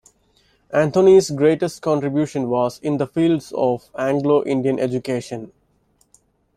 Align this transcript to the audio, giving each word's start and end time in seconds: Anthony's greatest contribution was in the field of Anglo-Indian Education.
Anthony's 0.73 1.29
greatest 1.29 1.83
contribution 1.83 2.49
was 2.49 2.79
in 2.79 2.97
the 2.97 3.05
field 3.05 3.45
of 3.55 3.87
Anglo-Indian 3.95 4.79
Education. 4.79 5.51